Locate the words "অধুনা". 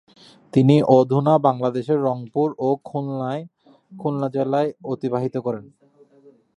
0.97-1.33